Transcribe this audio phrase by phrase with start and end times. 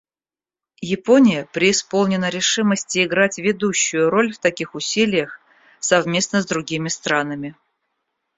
[0.95, 5.39] Япония преисполнена решимости играть ведущую роль в таких усилиях
[5.79, 7.55] совместно с другими странами.